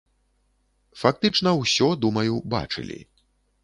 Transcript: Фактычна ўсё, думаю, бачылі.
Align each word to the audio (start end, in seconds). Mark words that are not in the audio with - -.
Фактычна 1.03 1.55
ўсё, 1.61 1.93
думаю, 2.07 2.43
бачылі. 2.59 3.03